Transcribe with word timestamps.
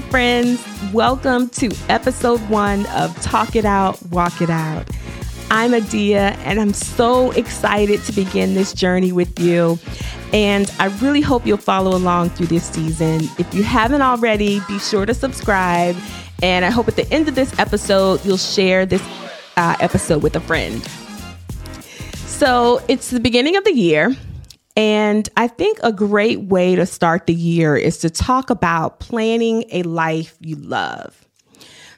Friends. 0.00 0.64
Welcome 0.92 1.48
to 1.50 1.70
episode 1.88 2.40
one 2.48 2.86
of 2.86 3.14
Talk 3.22 3.56
It 3.56 3.64
Out, 3.64 4.02
Walk 4.06 4.40
It 4.40 4.50
Out. 4.50 4.88
I'm 5.50 5.74
Adia, 5.74 6.30
and 6.44 6.60
I'm 6.60 6.72
so 6.72 7.30
excited 7.32 8.02
to 8.04 8.12
begin 8.12 8.54
this 8.54 8.72
journey 8.72 9.12
with 9.12 9.38
you. 9.40 9.78
And 10.32 10.70
I 10.78 10.86
really 11.00 11.20
hope 11.20 11.46
you'll 11.46 11.56
follow 11.56 11.96
along 11.96 12.30
through 12.30 12.46
this 12.46 12.64
season. 12.70 13.22
If 13.38 13.52
you 13.52 13.62
haven't 13.62 14.02
already, 14.02 14.60
be 14.68 14.78
sure 14.78 15.06
to 15.06 15.14
subscribe. 15.14 15.96
And 16.42 16.64
I 16.64 16.70
hope 16.70 16.88
at 16.88 16.96
the 16.96 17.10
end 17.12 17.28
of 17.28 17.34
this 17.34 17.58
episode, 17.58 18.24
you'll 18.24 18.36
share 18.36 18.86
this 18.86 19.02
uh, 19.56 19.76
episode 19.80 20.22
with 20.22 20.36
a 20.36 20.40
friend. 20.40 20.82
So 22.14 22.82
it's 22.88 23.10
the 23.10 23.20
beginning 23.20 23.56
of 23.56 23.64
the 23.64 23.74
year. 23.74 24.16
And 24.78 25.28
I 25.36 25.48
think 25.48 25.80
a 25.82 25.92
great 25.92 26.42
way 26.42 26.76
to 26.76 26.86
start 26.86 27.26
the 27.26 27.34
year 27.34 27.76
is 27.76 27.98
to 27.98 28.10
talk 28.10 28.48
about 28.48 29.00
planning 29.00 29.64
a 29.72 29.82
life 29.82 30.36
you 30.38 30.54
love. 30.54 31.26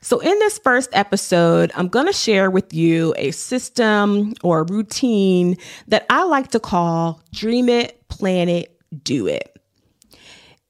So, 0.00 0.18
in 0.20 0.38
this 0.38 0.58
first 0.58 0.88
episode, 0.94 1.72
I'm 1.74 1.88
going 1.88 2.06
to 2.06 2.12
share 2.14 2.50
with 2.50 2.72
you 2.72 3.12
a 3.18 3.32
system 3.32 4.32
or 4.42 4.60
a 4.60 4.62
routine 4.62 5.58
that 5.88 6.06
I 6.08 6.22
like 6.24 6.52
to 6.52 6.58
call 6.58 7.22
Dream 7.34 7.68
It, 7.68 8.08
Plan 8.08 8.48
It, 8.48 8.74
Do 9.02 9.26
It. 9.26 9.54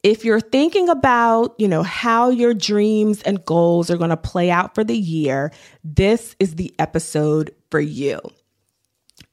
If 0.03 0.25
you're 0.25 0.41
thinking 0.41 0.89
about, 0.89 1.55
you 1.59 1.69
know, 1.69 1.85
how 1.85 2.31
your 2.31 2.55
dreams 2.55 3.23
and 3.23 3.45
goals 3.45 3.89
are 3.89 3.97
going 3.97 4.11
to 4.11 4.17
play 4.17 4.51
out 4.51 4.75
for 4.75 4.83
the 4.83 4.99
year, 4.99 5.53
this 5.85 6.35
is 6.41 6.57
the 6.57 6.75
episode 6.81 7.55
for 7.71 7.79
you. 7.79 8.19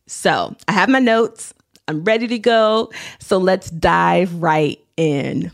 So, 0.05 0.55
I 0.67 0.73
have 0.73 0.89
my 0.89 0.99
notes. 0.99 1.55
I'm 1.87 2.03
ready 2.03 2.27
to 2.27 2.39
go. 2.39 2.91
So 3.19 3.37
let's 3.37 3.69
dive 3.69 4.33
right 4.35 4.79
in. 4.97 5.51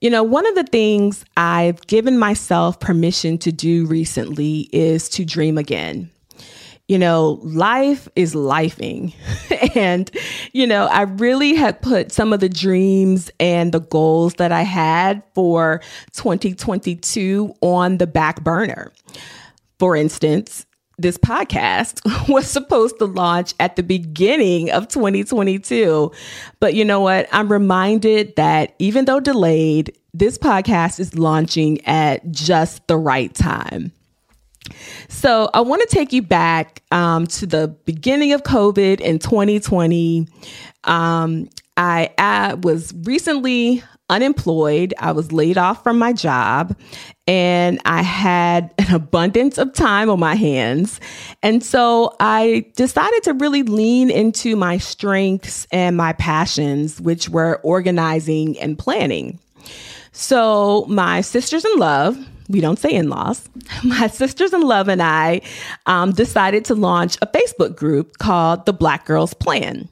You 0.00 0.10
know, 0.10 0.22
one 0.22 0.46
of 0.46 0.54
the 0.54 0.64
things 0.64 1.24
I've 1.36 1.86
given 1.86 2.18
myself 2.18 2.78
permission 2.80 3.38
to 3.38 3.52
do 3.52 3.86
recently 3.86 4.68
is 4.72 5.08
to 5.10 5.24
dream 5.24 5.56
again. 5.56 6.10
You 6.88 6.98
know, 6.98 7.40
life 7.42 8.06
is 8.14 8.34
lifing. 8.34 9.14
and, 9.74 10.10
you 10.52 10.66
know, 10.66 10.86
I 10.86 11.02
really 11.02 11.54
had 11.54 11.80
put 11.80 12.12
some 12.12 12.34
of 12.34 12.40
the 12.40 12.50
dreams 12.50 13.30
and 13.40 13.72
the 13.72 13.80
goals 13.80 14.34
that 14.34 14.52
I 14.52 14.62
had 14.62 15.22
for 15.34 15.80
2022 16.12 17.54
on 17.62 17.96
the 17.96 18.06
back 18.06 18.44
burner. 18.44 18.92
For 19.78 19.96
instance, 19.96 20.66
this 20.98 21.18
podcast 21.18 22.00
was 22.28 22.46
supposed 22.46 22.98
to 22.98 23.06
launch 23.06 23.54
at 23.60 23.76
the 23.76 23.82
beginning 23.82 24.70
of 24.70 24.88
2022. 24.88 26.12
But 26.60 26.74
you 26.74 26.84
know 26.84 27.00
what? 27.00 27.28
I'm 27.32 27.50
reminded 27.50 28.36
that 28.36 28.74
even 28.78 29.04
though 29.04 29.20
delayed, 29.20 29.96
this 30.12 30.38
podcast 30.38 31.00
is 31.00 31.18
launching 31.18 31.84
at 31.86 32.30
just 32.30 32.86
the 32.86 32.96
right 32.96 33.34
time. 33.34 33.92
So 35.08 35.50
I 35.52 35.60
want 35.60 35.82
to 35.82 35.88
take 35.94 36.12
you 36.12 36.22
back 36.22 36.82
um, 36.90 37.26
to 37.28 37.46
the 37.46 37.68
beginning 37.84 38.32
of 38.32 38.42
COVID 38.44 39.00
in 39.00 39.18
2020. 39.18 40.26
Um, 40.84 41.50
I, 41.76 42.10
I 42.16 42.54
was 42.54 42.94
recently 43.02 43.82
unemployed. 44.10 44.92
I 44.98 45.12
was 45.12 45.32
laid 45.32 45.56
off 45.56 45.82
from 45.82 45.98
my 45.98 46.12
job 46.12 46.76
and 47.26 47.80
I 47.84 48.02
had 48.02 48.72
an 48.78 48.94
abundance 48.94 49.58
of 49.58 49.72
time 49.72 50.10
on 50.10 50.20
my 50.20 50.34
hands. 50.34 51.00
And 51.42 51.62
so 51.62 52.14
I 52.20 52.66
decided 52.76 53.22
to 53.24 53.34
really 53.34 53.62
lean 53.62 54.10
into 54.10 54.56
my 54.56 54.78
strengths 54.78 55.66
and 55.72 55.96
my 55.96 56.12
passions, 56.12 57.00
which 57.00 57.28
were 57.28 57.60
organizing 57.62 58.58
and 58.60 58.78
planning. 58.78 59.38
So 60.12 60.84
my 60.88 61.22
sisters 61.22 61.64
in 61.64 61.76
love, 61.78 62.16
we 62.48 62.60
don't 62.60 62.78
say 62.78 62.90
in 62.90 63.08
laws. 63.08 63.48
My 63.84 64.06
sisters 64.06 64.52
in 64.52 64.60
love 64.60 64.88
and 64.88 65.02
I 65.02 65.40
um, 65.86 66.12
decided 66.12 66.66
to 66.66 66.74
launch 66.74 67.16
a 67.22 67.26
Facebook 67.26 67.74
group 67.74 68.18
called 68.18 68.66
the 68.66 68.72
Black 68.74 69.06
Girls 69.06 69.32
Plan. 69.32 69.88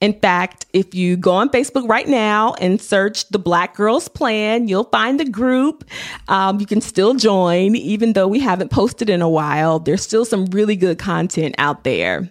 In 0.00 0.18
fact, 0.20 0.66
if 0.72 0.94
you 0.94 1.16
go 1.16 1.32
on 1.32 1.48
Facebook 1.48 1.88
right 1.88 2.06
now 2.06 2.54
and 2.60 2.80
search 2.80 3.28
the 3.30 3.38
Black 3.38 3.74
Girls 3.74 4.06
Plan, 4.06 4.68
you'll 4.68 4.84
find 4.84 5.18
the 5.18 5.24
group. 5.24 5.84
Um, 6.28 6.60
you 6.60 6.66
can 6.66 6.80
still 6.80 7.14
join, 7.14 7.74
even 7.74 8.12
though 8.12 8.28
we 8.28 8.38
haven't 8.38 8.70
posted 8.70 9.10
in 9.10 9.22
a 9.22 9.28
while. 9.28 9.80
There's 9.80 10.02
still 10.02 10.24
some 10.24 10.46
really 10.46 10.76
good 10.76 10.98
content 10.98 11.56
out 11.58 11.82
there. 11.82 12.30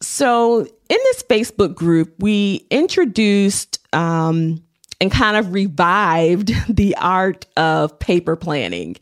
So, 0.00 0.60
in 0.60 0.68
this 0.88 1.22
Facebook 1.22 1.74
group, 1.74 2.14
we 2.18 2.66
introduced 2.70 3.78
um, 3.94 4.62
and 5.00 5.10
kind 5.10 5.36
of 5.36 5.52
revived 5.52 6.52
the 6.68 6.96
art 6.96 7.46
of 7.56 7.96
paper 8.00 8.34
planning. 8.34 8.96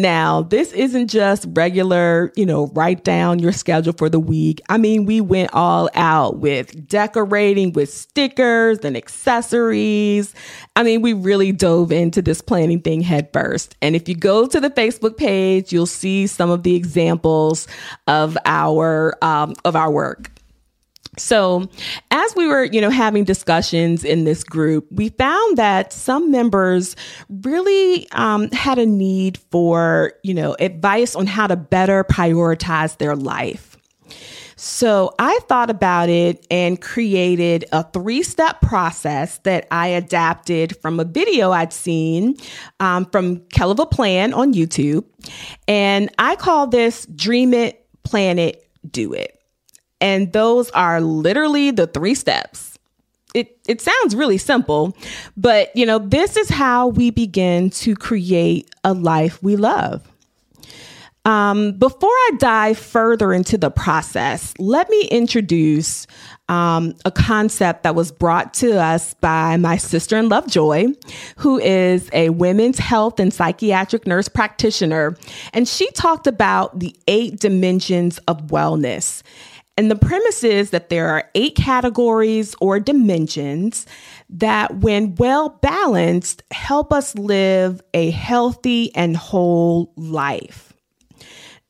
Now, 0.00 0.42
this 0.42 0.72
isn't 0.72 1.08
just 1.08 1.44
regular, 1.50 2.32
you 2.34 2.46
know, 2.46 2.68
write 2.68 3.04
down 3.04 3.38
your 3.38 3.52
schedule 3.52 3.92
for 3.92 4.08
the 4.08 4.18
week. 4.18 4.62
I 4.70 4.78
mean, 4.78 5.04
we 5.04 5.20
went 5.20 5.50
all 5.52 5.90
out 5.94 6.38
with 6.38 6.88
decorating 6.88 7.74
with 7.74 7.92
stickers 7.92 8.78
and 8.78 8.96
accessories. 8.96 10.34
I 10.74 10.84
mean, 10.84 11.02
we 11.02 11.12
really 11.12 11.52
dove 11.52 11.92
into 11.92 12.22
this 12.22 12.40
planning 12.40 12.80
thing 12.80 13.02
head 13.02 13.28
first. 13.34 13.76
And 13.82 13.94
if 13.94 14.08
you 14.08 14.14
go 14.14 14.46
to 14.46 14.58
the 14.58 14.70
Facebook 14.70 15.18
page, 15.18 15.70
you'll 15.70 15.84
see 15.84 16.26
some 16.26 16.48
of 16.48 16.62
the 16.62 16.74
examples 16.76 17.68
of 18.06 18.38
our 18.46 19.14
um, 19.22 19.54
of 19.66 19.76
our 19.76 19.90
work. 19.90 20.30
So, 21.18 21.68
as 22.12 22.34
we 22.36 22.46
were, 22.46 22.64
you 22.64 22.80
know, 22.80 22.88
having 22.88 23.24
discussions 23.24 24.04
in 24.04 24.24
this 24.24 24.44
group, 24.44 24.86
we 24.92 25.08
found 25.08 25.58
that 25.58 25.92
some 25.92 26.30
members 26.30 26.94
really 27.28 28.08
um, 28.12 28.48
had 28.52 28.78
a 28.78 28.86
need 28.86 29.38
for, 29.50 30.12
you 30.22 30.34
know, 30.34 30.54
advice 30.60 31.16
on 31.16 31.26
how 31.26 31.48
to 31.48 31.56
better 31.56 32.04
prioritize 32.04 32.96
their 32.98 33.16
life. 33.16 33.76
So 34.62 35.14
I 35.18 35.40
thought 35.48 35.70
about 35.70 36.10
it 36.10 36.46
and 36.50 36.78
created 36.78 37.64
a 37.72 37.82
three 37.82 38.22
step 38.22 38.60
process 38.60 39.38
that 39.38 39.66
I 39.70 39.88
adapted 39.88 40.76
from 40.82 41.00
a 41.00 41.04
video 41.04 41.50
I'd 41.50 41.72
seen 41.72 42.36
um, 42.78 43.06
from 43.06 43.38
Keleva 43.38 43.90
Plan 43.90 44.34
on 44.34 44.52
YouTube. 44.52 45.06
And 45.66 46.10
I 46.18 46.36
call 46.36 46.66
this 46.66 47.06
Dream 47.06 47.54
It, 47.54 47.86
Plan 48.04 48.38
It, 48.38 48.68
Do 48.90 49.14
It. 49.14 49.39
And 50.00 50.32
those 50.32 50.70
are 50.70 51.00
literally 51.00 51.70
the 51.70 51.86
three 51.86 52.14
steps. 52.14 52.78
It, 53.34 53.58
it 53.68 53.80
sounds 53.80 54.16
really 54.16 54.38
simple, 54.38 54.96
but 55.36 55.74
you 55.76 55.86
know, 55.86 55.98
this 55.98 56.36
is 56.36 56.48
how 56.48 56.88
we 56.88 57.10
begin 57.10 57.70
to 57.70 57.94
create 57.94 58.68
a 58.82 58.92
life 58.92 59.40
we 59.42 59.54
love. 59.54 60.10
Um, 61.24 61.72
before 61.72 62.08
I 62.08 62.30
dive 62.38 62.78
further 62.78 63.32
into 63.32 63.58
the 63.58 63.70
process, 63.70 64.54
let 64.58 64.88
me 64.88 65.02
introduce 65.10 66.06
um, 66.48 66.94
a 67.04 67.10
concept 67.10 67.82
that 67.82 67.94
was 67.94 68.10
brought 68.10 68.54
to 68.54 68.80
us 68.80 69.14
by 69.14 69.56
my 69.58 69.76
sister 69.76 70.16
in 70.16 70.28
love, 70.30 70.48
Joy, 70.48 70.86
who 71.36 71.58
is 71.60 72.08
a 72.12 72.30
women's 72.30 72.78
health 72.78 73.20
and 73.20 73.32
psychiatric 73.32 74.06
nurse 74.06 74.28
practitioner. 74.28 75.16
And 75.52 75.68
she 75.68 75.90
talked 75.92 76.26
about 76.26 76.80
the 76.80 76.96
eight 77.06 77.38
dimensions 77.38 78.18
of 78.26 78.46
wellness. 78.46 79.22
And 79.80 79.90
the 79.90 79.96
premise 79.96 80.44
is 80.44 80.70
that 80.72 80.90
there 80.90 81.08
are 81.08 81.30
eight 81.34 81.54
categories 81.54 82.54
or 82.60 82.78
dimensions 82.78 83.86
that, 84.28 84.76
when 84.80 85.14
well 85.14 85.48
balanced, 85.62 86.42
help 86.50 86.92
us 86.92 87.14
live 87.14 87.80
a 87.94 88.10
healthy 88.10 88.94
and 88.94 89.16
whole 89.16 89.90
life. 89.96 90.74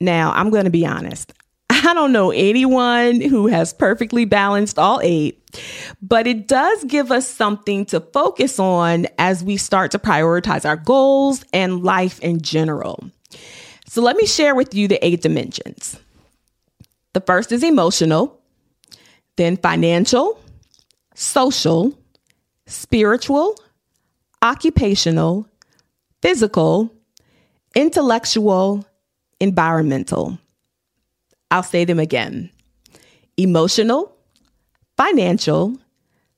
Now, 0.01 0.33
I'm 0.33 0.51
going 0.51 0.65
to 0.65 0.71
be 0.71 0.85
honest. 0.85 1.33
I 1.71 1.95
don't 1.95 2.11
know 2.11 2.33
anyone 2.33 3.21
who 3.21 3.47
has 3.47 3.73
perfectly 3.73 4.25
balanced 4.25 4.77
all 4.77 4.99
eight, 5.05 5.41
but 6.03 6.27
it 6.27 6.49
does 6.49 6.83
give 6.87 7.13
us 7.13 7.29
something 7.29 7.85
to 7.87 8.01
focus 8.01 8.59
on 8.59 9.07
as 9.19 9.45
we 9.45 9.57
start 9.57 9.93
to 9.93 10.01
prioritize 10.01 10.69
our 10.69 10.77
goals 10.77 11.45
and 11.53 11.85
life 11.85 12.19
in 12.19 12.41
general. 12.41 13.09
So, 13.87 14.03
let 14.03 14.17
me 14.17 14.27
share 14.27 14.57
with 14.57 14.75
you 14.75 14.89
the 14.89 14.99
eight 15.07 15.23
dimensions. 15.23 15.97
The 17.13 17.21
first 17.21 17.51
is 17.53 17.63
emotional, 17.63 18.41
then 19.37 19.57
financial, 19.57 20.41
social, 21.15 21.99
spiritual, 22.67 23.57
occupational, 24.43 25.49
physical, 26.23 26.95
intellectual, 27.75 28.85
environmental. 29.41 30.39
I'll 31.51 31.63
say 31.63 31.85
them 31.85 31.99
again 31.99 32.51
emotional, 33.37 34.15
financial, 34.97 35.77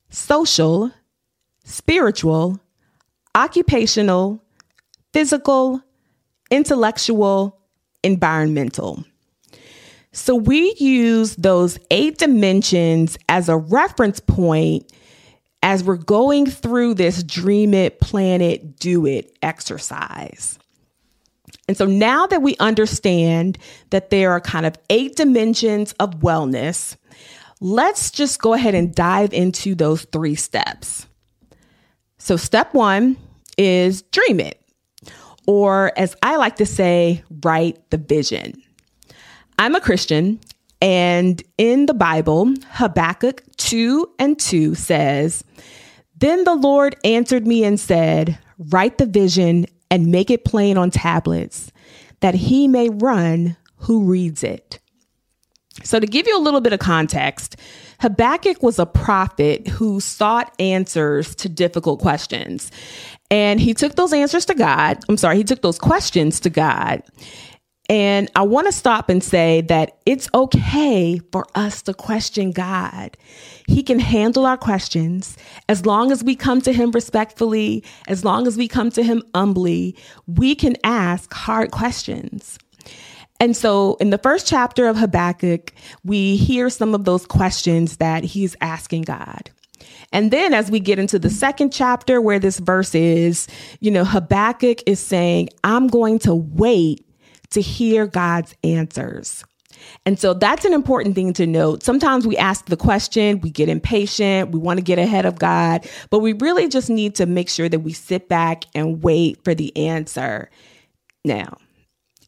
social, 0.09 0.91
spiritual, 1.65 2.59
occupational, 3.35 4.41
physical, 5.11 5.81
intellectual, 6.49 7.59
environmental. 8.03 9.03
So 10.13 10.35
we 10.35 10.75
use 10.77 11.35
those 11.35 11.79
eight 11.91 12.19
dimensions 12.19 13.17
as 13.27 13.49
a 13.49 13.57
reference 13.57 14.19
point 14.19 14.91
as 15.63 15.83
we're 15.83 15.97
going 15.97 16.45
through 16.45 16.93
this 16.93 17.23
dream 17.23 17.73
it, 17.73 17.99
plan 17.99 18.41
it, 18.41 18.77
do 18.77 19.05
it 19.05 19.35
exercise. 19.41 20.59
And 21.67 21.75
so 21.75 21.85
now 21.85 22.27
that 22.27 22.41
we 22.41 22.55
understand 22.57 23.57
that 23.89 24.09
there 24.11 24.31
are 24.31 24.41
kind 24.41 24.65
of 24.65 24.75
eight 24.89 25.15
dimensions 25.15 25.93
of 25.93 26.19
wellness, 26.19 26.95
let's 27.59 28.11
just 28.11 28.39
go 28.39 28.53
ahead 28.53 28.75
and 28.75 28.93
dive 28.93 29.33
into 29.33 29.73
those 29.73 30.03
three 30.05 30.35
steps. 30.35 31.07
So, 32.17 32.37
step 32.37 32.73
one 32.73 33.17
is 33.57 34.01
dream 34.03 34.39
it, 34.39 34.61
or 35.45 35.91
as 35.97 36.15
I 36.23 36.37
like 36.37 36.57
to 36.57 36.65
say, 36.65 37.23
write 37.43 37.89
the 37.89 37.97
vision. 37.97 38.63
I'm 39.59 39.75
a 39.75 39.81
Christian, 39.81 40.39
and 40.81 41.41
in 41.57 41.85
the 41.85 41.93
Bible, 41.93 42.53
Habakkuk 42.71 43.43
2 43.57 44.09
and 44.19 44.37
2 44.39 44.75
says, 44.75 45.43
Then 46.17 46.43
the 46.43 46.55
Lord 46.55 46.95
answered 47.03 47.47
me 47.47 47.63
and 47.63 47.79
said, 47.79 48.37
Write 48.57 48.97
the 48.97 49.05
vision 49.05 49.65
and 49.89 50.07
make 50.07 50.29
it 50.29 50.43
plain 50.45 50.77
on 50.77 50.89
tablets, 50.91 51.71
that 52.19 52.35
he 52.35 52.67
may 52.67 52.89
run 52.89 53.55
who 53.77 54.03
reads 54.03 54.43
it. 54.43 54.79
So, 55.83 55.99
to 55.99 56.05
give 56.05 56.27
you 56.27 56.37
a 56.37 56.41
little 56.41 56.61
bit 56.61 56.73
of 56.73 56.79
context, 56.79 57.55
Habakkuk 57.99 58.61
was 58.61 58.79
a 58.79 58.85
prophet 58.85 59.67
who 59.67 59.99
sought 59.99 60.53
answers 60.59 61.33
to 61.35 61.49
difficult 61.49 61.99
questions. 61.99 62.71
And 63.31 63.59
he 63.59 63.73
took 63.73 63.95
those 63.95 64.13
answers 64.13 64.45
to 64.45 64.53
God. 64.53 64.99
I'm 65.09 65.17
sorry, 65.17 65.37
he 65.37 65.43
took 65.43 65.61
those 65.61 65.79
questions 65.79 66.39
to 66.41 66.49
God. 66.49 67.01
And 67.89 68.31
I 68.35 68.43
want 68.43 68.67
to 68.67 68.71
stop 68.71 69.09
and 69.09 69.21
say 69.21 69.61
that 69.61 69.97
it's 70.05 70.29
okay 70.33 71.19
for 71.31 71.45
us 71.53 71.81
to 71.83 71.93
question 71.93 72.51
God. 72.51 73.17
He 73.67 73.83
can 73.83 73.99
handle 73.99 74.45
our 74.45 74.57
questions 74.57 75.37
as 75.67 75.85
long 75.85 76.11
as 76.11 76.23
we 76.23 76.35
come 76.35 76.61
to 76.61 76.71
Him 76.71 76.91
respectfully, 76.91 77.83
as 78.07 78.23
long 78.23 78.47
as 78.47 78.55
we 78.55 78.67
come 78.69 78.89
to 78.91 79.03
Him 79.03 79.21
humbly, 79.35 79.97
we 80.27 80.55
can 80.55 80.77
ask 80.83 81.33
hard 81.33 81.71
questions. 81.71 82.57
And 83.39 83.57
so 83.57 83.95
in 83.95 84.09
the 84.09 84.17
first 84.17 84.47
chapter 84.47 84.87
of 84.87 84.95
Habakkuk, 84.95 85.73
we 86.05 86.37
hear 86.37 86.69
some 86.69 86.95
of 86.95 87.03
those 87.03 87.25
questions 87.25 87.97
that 87.97 88.23
he's 88.23 88.55
asking 88.61 89.01
God. 89.01 89.49
And 90.13 90.31
then 90.31 90.53
as 90.53 90.71
we 90.71 90.79
get 90.79 90.99
into 90.99 91.19
the 91.19 91.29
second 91.29 91.73
chapter 91.73 92.21
where 92.21 92.39
this 92.39 92.59
verse 92.59 92.95
is, 92.95 93.47
you 93.81 93.91
know, 93.91 94.05
Habakkuk 94.05 94.83
is 94.85 95.01
saying, 95.01 95.49
I'm 95.65 95.87
going 95.87 96.19
to 96.19 96.33
wait 96.33 97.05
to 97.53 97.61
hear 97.61 98.07
God's 98.07 98.55
answers. 98.63 99.43
And 100.05 100.19
so 100.19 100.33
that's 100.33 100.65
an 100.65 100.73
important 100.73 101.15
thing 101.15 101.33
to 101.33 101.47
note. 101.47 101.83
Sometimes 101.83 102.27
we 102.27 102.37
ask 102.37 102.65
the 102.65 102.77
question, 102.77 103.39
we 103.41 103.49
get 103.49 103.69
impatient, 103.69 104.51
we 104.51 104.59
want 104.59 104.77
to 104.77 104.83
get 104.83 104.99
ahead 104.99 105.25
of 105.25 105.39
God, 105.39 105.87
but 106.09 106.19
we 106.19 106.33
really 106.33 106.69
just 106.69 106.89
need 106.89 107.15
to 107.15 107.25
make 107.25 107.49
sure 107.49 107.69
that 107.69 107.79
we 107.79 107.93
sit 107.93 108.29
back 108.29 108.65
and 108.75 109.03
wait 109.03 109.43
for 109.43 109.55
the 109.55 109.75
answer. 109.75 110.49
Now, 111.25 111.57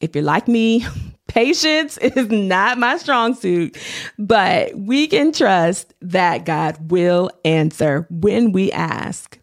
if 0.02 0.16
you're 0.16 0.24
like 0.24 0.48
me, 0.48 0.86
patience 1.28 1.98
is 2.02 2.30
not 2.30 2.78
my 2.78 2.98
strong 2.98 3.36
suit, 3.36 3.78
but 4.18 4.74
we 4.76 5.08
can 5.08 5.32
trust 5.32 5.94
that 6.02 6.46
God 6.46 6.92
will 6.92 7.30
answer 7.44 8.08
when 8.10 8.52
we 8.52 8.72
ask. 8.72 9.40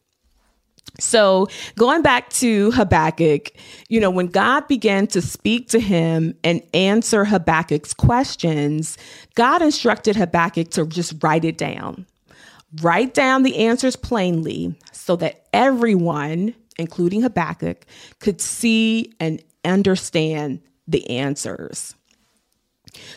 So, 1.01 1.49
going 1.77 2.03
back 2.03 2.29
to 2.31 2.71
Habakkuk, 2.73 3.53
you 3.89 3.99
know, 3.99 4.11
when 4.11 4.27
God 4.27 4.69
began 4.69 5.07
to 5.09 5.23
speak 5.23 5.69
to 5.71 5.81
him 5.81 6.35
and 6.45 6.63
answer 6.75 7.25
Habakkuk's 7.25 7.95
questions, 7.95 8.99
God 9.35 9.63
instructed 9.63 10.17
Habakkuk 10.17 10.71
to 10.73 10.87
just 10.87 11.15
write 11.23 11.47
it 11.47 11.57
down. 11.57 12.07
Write 12.83 13.15
down 13.15 13.43
the 13.43 13.57
answers 13.57 13.97
plainly 13.97 14.75
so 14.93 15.17
that 15.17 15.47
everyone, 15.53 16.55
including 16.79 17.23
Habakkuk, 17.23 17.87
could 18.21 18.41
see 18.41 19.15
and 19.19 19.43
understand 19.65 20.61
the 20.87 21.09
answers. 21.09 21.95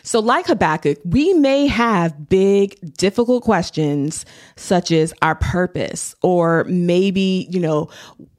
So, 0.02 0.20
like 0.20 0.46
Habakkuk, 0.46 0.98
we 1.04 1.34
may 1.34 1.66
have 1.66 2.28
big, 2.28 2.78
difficult 2.96 3.44
questions 3.44 4.24
such 4.56 4.90
as 4.90 5.12
our 5.22 5.34
purpose, 5.34 6.14
or 6.22 6.64
maybe, 6.64 7.46
you 7.50 7.60
know, 7.60 7.90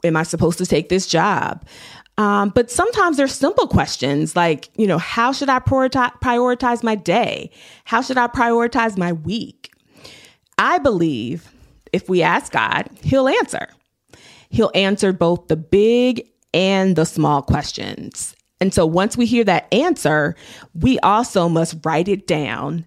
am 0.03 0.17
I 0.17 0.23
supposed 0.23 0.57
to 0.59 0.65
take 0.65 0.89
this 0.89 1.07
job? 1.07 1.65
Um, 2.17 2.49
but 2.49 2.71
sometimes 2.71 3.17
there's 3.17 3.33
simple 3.33 3.67
questions 3.67 4.35
like, 4.35 4.69
you 4.75 4.87
know, 4.87 4.97
how 4.97 5.31
should 5.31 5.49
I 5.49 5.59
prioritize 5.59 6.81
my 6.81 6.95
day? 6.95 7.51
How 7.85 8.01
should 8.01 8.17
I 8.17 8.27
prioritize 8.27 8.97
my 8.97 9.13
week? 9.13 9.71
I 10.57 10.79
believe 10.79 11.51
if 11.93 12.09
we 12.09 12.23
ask 12.23 12.51
God, 12.51 12.89
He'll 13.03 13.27
answer. 13.27 13.67
He'll 14.49 14.71
answer 14.73 15.13
both 15.13 15.47
the 15.47 15.57
big 15.57 16.27
and 16.53 16.95
the 16.95 17.05
small 17.05 17.43
questions. 17.43 18.35
And 18.59 18.73
so 18.73 18.85
once 18.85 19.15
we 19.15 19.25
hear 19.25 19.43
that 19.43 19.71
answer, 19.73 20.35
we 20.73 20.99
also 20.99 21.47
must 21.47 21.75
write 21.85 22.07
it 22.07 22.27
down 22.27 22.85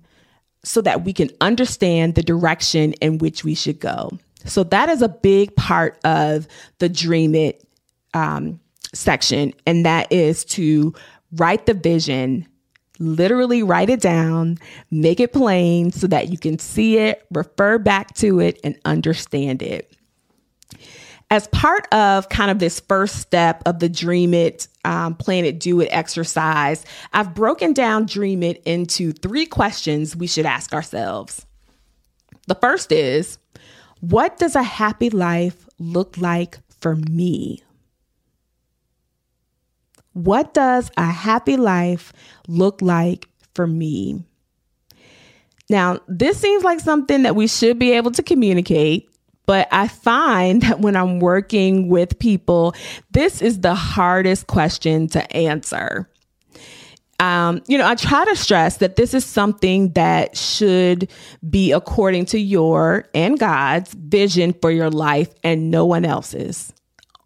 so 0.64 0.80
that 0.82 1.04
we 1.04 1.12
can 1.12 1.30
understand 1.40 2.14
the 2.14 2.22
direction 2.22 2.92
in 2.94 3.18
which 3.18 3.44
we 3.44 3.54
should 3.54 3.80
go. 3.80 4.18
So 4.44 4.64
that 4.64 4.88
is 4.88 5.02
a 5.02 5.08
big 5.08 5.54
part 5.56 5.98
of 6.04 6.48
the 6.78 6.88
Dream 6.88 7.34
It 7.34 7.64
um, 8.14 8.60
section, 8.92 9.54
and 9.66 9.86
that 9.86 10.10
is 10.10 10.44
to 10.46 10.94
write 11.32 11.66
the 11.66 11.74
vision, 11.74 12.46
literally 12.98 13.62
write 13.62 13.90
it 13.90 14.00
down, 14.00 14.58
make 14.90 15.20
it 15.20 15.32
plain 15.32 15.92
so 15.92 16.06
that 16.08 16.30
you 16.30 16.38
can 16.38 16.58
see 16.58 16.98
it, 16.98 17.26
refer 17.30 17.78
back 17.78 18.14
to 18.16 18.40
it, 18.40 18.58
and 18.64 18.78
understand 18.84 19.62
it 19.62 19.94
as 21.30 21.46
part 21.48 21.86
of 21.94 22.28
kind 22.28 22.50
of 22.50 22.58
this 22.58 22.80
first 22.80 23.16
step 23.16 23.62
of 23.64 23.78
the 23.78 23.88
Dream 23.88 24.34
It, 24.34 24.66
um, 24.84 25.14
Plan 25.14 25.44
It, 25.44 25.60
Do 25.60 25.80
It 25.80 25.88
exercise, 25.92 26.84
I've 27.12 27.34
broken 27.34 27.72
down 27.72 28.06
Dream 28.06 28.42
It 28.42 28.60
into 28.64 29.12
three 29.12 29.46
questions 29.46 30.16
we 30.16 30.26
should 30.26 30.46
ask 30.46 30.74
ourselves. 30.74 31.46
The 32.48 32.56
first 32.56 32.90
is 32.90 33.38
What 34.00 34.38
does 34.38 34.56
a 34.56 34.62
happy 34.62 35.10
life 35.10 35.68
look 35.78 36.18
like 36.18 36.58
for 36.80 36.96
me? 36.96 37.62
What 40.12 40.52
does 40.52 40.90
a 40.96 41.06
happy 41.06 41.56
life 41.56 42.12
look 42.48 42.82
like 42.82 43.28
for 43.54 43.68
me? 43.68 44.24
Now, 45.68 46.00
this 46.08 46.36
seems 46.36 46.64
like 46.64 46.80
something 46.80 47.22
that 47.22 47.36
we 47.36 47.46
should 47.46 47.78
be 47.78 47.92
able 47.92 48.10
to 48.12 48.24
communicate 48.24 49.08
but 49.50 49.66
I 49.72 49.88
find 49.88 50.62
that 50.62 50.78
when 50.78 50.94
I'm 50.94 51.18
working 51.18 51.88
with 51.88 52.20
people, 52.20 52.72
this 53.10 53.42
is 53.42 53.62
the 53.62 53.74
hardest 53.74 54.46
question 54.46 55.08
to 55.08 55.36
answer. 55.36 56.08
Um, 57.18 57.60
you 57.66 57.76
know, 57.76 57.84
I 57.84 57.96
try 57.96 58.24
to 58.26 58.36
stress 58.36 58.76
that 58.76 58.94
this 58.94 59.12
is 59.12 59.24
something 59.24 59.90
that 59.94 60.36
should 60.36 61.10
be 61.50 61.72
according 61.72 62.26
to 62.26 62.38
your 62.38 63.06
and 63.12 63.40
God's 63.40 63.92
vision 63.92 64.52
for 64.52 64.70
your 64.70 64.88
life 64.88 65.34
and 65.42 65.68
no 65.68 65.84
one 65.84 66.04
else's. 66.04 66.72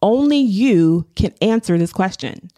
Only 0.01 0.39
you 0.39 1.07
can 1.17 1.35
answer 1.43 1.77
this 1.77 1.93
question. 1.93 2.51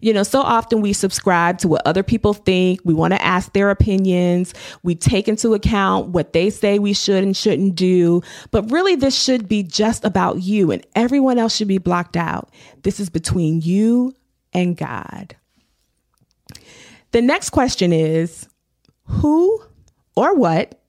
You 0.00 0.12
know, 0.12 0.22
so 0.22 0.40
often 0.40 0.80
we 0.80 0.92
subscribe 0.92 1.58
to 1.58 1.68
what 1.68 1.82
other 1.86 2.02
people 2.02 2.34
think. 2.34 2.80
We 2.84 2.94
want 2.94 3.14
to 3.14 3.22
ask 3.22 3.52
their 3.52 3.70
opinions. 3.70 4.54
We 4.82 4.94
take 4.94 5.28
into 5.28 5.54
account 5.54 6.08
what 6.08 6.32
they 6.32 6.50
say 6.50 6.78
we 6.78 6.92
should 6.92 7.24
and 7.24 7.36
shouldn't 7.36 7.74
do. 7.74 8.22
But 8.50 8.70
really, 8.70 8.94
this 8.94 9.20
should 9.20 9.48
be 9.48 9.62
just 9.62 10.04
about 10.04 10.42
you, 10.42 10.70
and 10.70 10.86
everyone 10.94 11.38
else 11.38 11.56
should 11.56 11.68
be 11.68 11.78
blocked 11.78 12.16
out. 12.16 12.50
This 12.82 13.00
is 13.00 13.10
between 13.10 13.60
you 13.60 14.14
and 14.52 14.76
God. 14.76 15.36
The 17.12 17.22
next 17.22 17.50
question 17.50 17.92
is 17.92 18.48
Who 19.04 19.62
or 20.16 20.34
what 20.34 20.80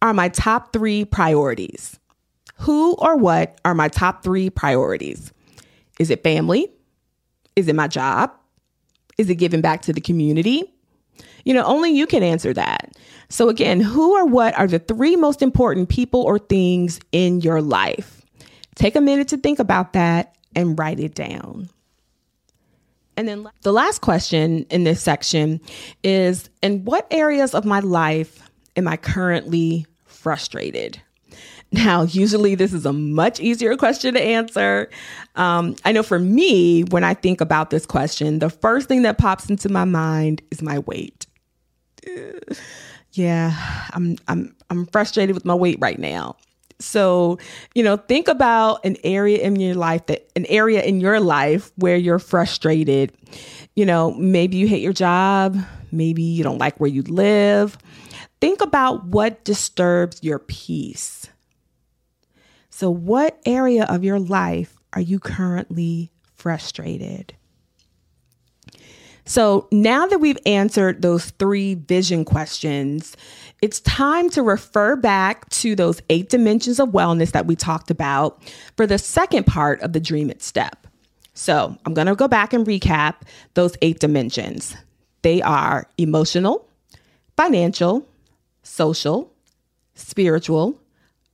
are 0.00 0.12
my 0.12 0.28
top 0.28 0.72
three 0.72 1.04
priorities? 1.04 1.98
Who 2.56 2.94
or 2.94 3.16
what 3.16 3.58
are 3.64 3.74
my 3.74 3.88
top 3.88 4.22
three 4.22 4.50
priorities? 4.50 5.32
Is 5.98 6.10
it 6.10 6.22
family? 6.22 6.68
Is 7.56 7.68
it 7.68 7.74
my 7.74 7.88
job? 7.88 8.32
Is 9.18 9.28
it 9.30 9.36
giving 9.36 9.60
back 9.60 9.82
to 9.82 9.92
the 9.92 10.00
community? 10.00 10.72
You 11.44 11.54
know, 11.54 11.64
only 11.64 11.90
you 11.90 12.06
can 12.06 12.22
answer 12.22 12.52
that. 12.54 12.96
So, 13.28 13.48
again, 13.48 13.80
who 13.80 14.14
or 14.14 14.26
what 14.26 14.56
are 14.58 14.66
the 14.66 14.78
three 14.78 15.16
most 15.16 15.42
important 15.42 15.88
people 15.88 16.22
or 16.22 16.38
things 16.38 17.00
in 17.10 17.40
your 17.40 17.60
life? 17.60 18.22
Take 18.74 18.96
a 18.96 19.00
minute 19.00 19.28
to 19.28 19.36
think 19.36 19.58
about 19.58 19.92
that 19.92 20.36
and 20.54 20.78
write 20.78 21.00
it 21.00 21.14
down. 21.14 21.68
And 23.16 23.28
then 23.28 23.48
the 23.62 23.72
last 23.72 24.00
question 24.00 24.64
in 24.70 24.84
this 24.84 25.02
section 25.02 25.60
is 26.02 26.48
In 26.62 26.84
what 26.84 27.06
areas 27.10 27.54
of 27.54 27.64
my 27.64 27.80
life 27.80 28.50
am 28.76 28.88
I 28.88 28.96
currently 28.96 29.86
frustrated? 30.06 31.00
Now, 31.72 32.02
usually 32.02 32.54
this 32.54 32.74
is 32.74 32.84
a 32.84 32.92
much 32.92 33.40
easier 33.40 33.76
question 33.76 34.12
to 34.14 34.20
answer. 34.20 34.90
Um, 35.36 35.74
I 35.86 35.92
know 35.92 36.02
for 36.02 36.18
me, 36.18 36.82
when 36.84 37.02
I 37.02 37.14
think 37.14 37.40
about 37.40 37.70
this 37.70 37.86
question, 37.86 38.40
the 38.40 38.50
first 38.50 38.88
thing 38.88 39.02
that 39.02 39.16
pops 39.16 39.48
into 39.48 39.70
my 39.70 39.84
mind 39.84 40.42
is 40.50 40.60
my 40.60 40.80
weight. 40.80 41.26
Yeah, 43.12 43.54
I'm 43.92 44.16
I'm 44.28 44.54
I'm 44.70 44.86
frustrated 44.86 45.34
with 45.34 45.44
my 45.44 45.54
weight 45.54 45.78
right 45.80 45.98
now. 45.98 46.36
So, 46.78 47.38
you 47.74 47.82
know, 47.82 47.96
think 47.96 48.28
about 48.28 48.84
an 48.84 48.96
area 49.04 49.38
in 49.38 49.56
your 49.56 49.74
life 49.74 50.06
that 50.06 50.28
an 50.34 50.46
area 50.46 50.82
in 50.82 51.00
your 51.00 51.20
life 51.20 51.70
where 51.76 51.96
you're 51.96 52.18
frustrated. 52.18 53.12
You 53.76 53.86
know, 53.86 54.12
maybe 54.14 54.56
you 54.56 54.66
hate 54.66 54.82
your 54.82 54.92
job, 54.92 55.56
maybe 55.90 56.22
you 56.22 56.42
don't 56.42 56.58
like 56.58 56.78
where 56.80 56.90
you 56.90 57.02
live. 57.02 57.78
Think 58.40 58.60
about 58.60 59.06
what 59.06 59.44
disturbs 59.44 60.22
your 60.22 60.40
peace. 60.40 61.28
So, 62.74 62.90
what 62.90 63.38
area 63.44 63.84
of 63.84 64.02
your 64.02 64.18
life 64.18 64.76
are 64.94 65.00
you 65.00 65.18
currently 65.20 66.10
frustrated? 66.34 67.34
So 69.24 69.68
now 69.70 70.06
that 70.06 70.18
we've 70.18 70.38
answered 70.46 71.02
those 71.02 71.30
three 71.32 71.74
vision 71.74 72.24
questions, 72.24 73.16
it's 73.60 73.80
time 73.80 74.30
to 74.30 74.42
refer 74.42 74.96
back 74.96 75.48
to 75.50 75.76
those 75.76 76.00
eight 76.10 76.28
dimensions 76.28 76.80
of 76.80 76.88
wellness 76.88 77.30
that 77.32 77.46
we 77.46 77.54
talked 77.54 77.90
about 77.90 78.42
for 78.76 78.86
the 78.86 78.98
second 78.98 79.46
part 79.46 79.80
of 79.82 79.92
the 79.92 80.00
Dream 80.00 80.28
It 80.28 80.42
step. 80.42 80.86
So 81.34 81.76
I'm 81.86 81.94
going 81.94 82.08
to 82.08 82.16
go 82.16 82.26
back 82.26 82.52
and 82.52 82.66
recap 82.66 83.16
those 83.54 83.76
eight 83.80 84.00
dimensions. 84.00 84.74
They 85.20 85.40
are 85.42 85.86
emotional, 85.98 86.68
financial, 87.36 88.08
social, 88.64 89.32
spiritual, 89.94 90.80